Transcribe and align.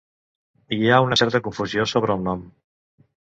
Hi 0.77 0.89
ha 0.93 0.97
certa 1.21 1.41
confusió 1.49 1.85
sobre 1.91 2.17
el 2.19 2.25
nom. 2.31 2.41